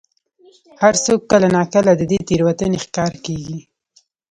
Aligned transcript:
هر 0.81 0.93
څوک 1.05 1.21
کله 1.31 1.47
نا 1.57 1.63
کله 1.73 1.91
د 1.95 2.01
دې 2.11 2.19
تېروتنې 2.27 2.77
ښکار 2.85 3.13
کېږي. 3.25 3.59